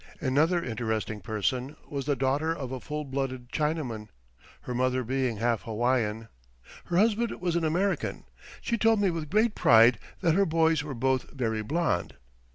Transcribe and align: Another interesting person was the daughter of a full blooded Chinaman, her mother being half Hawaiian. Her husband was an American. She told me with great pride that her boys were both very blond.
Another 0.19 0.63
interesting 0.63 1.19
person 1.19 1.75
was 1.87 2.07
the 2.07 2.15
daughter 2.15 2.51
of 2.57 2.71
a 2.71 2.79
full 2.79 3.05
blooded 3.05 3.51
Chinaman, 3.51 4.07
her 4.61 4.73
mother 4.73 5.03
being 5.03 5.37
half 5.37 5.61
Hawaiian. 5.61 6.27
Her 6.85 6.97
husband 6.97 7.39
was 7.39 7.55
an 7.55 7.63
American. 7.63 8.23
She 8.61 8.79
told 8.79 8.99
me 8.99 9.11
with 9.11 9.29
great 9.29 9.53
pride 9.53 9.99
that 10.21 10.33
her 10.33 10.47
boys 10.47 10.83
were 10.83 10.95
both 10.95 11.29
very 11.29 11.61
blond. 11.61 12.15